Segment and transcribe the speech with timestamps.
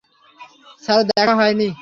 [0.81, 1.69] Sir, দেখা হয়নি।